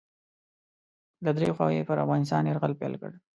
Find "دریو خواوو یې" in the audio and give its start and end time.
1.37-1.87